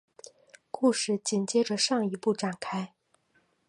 [0.71, 2.95] 故事紧接着上一部展开。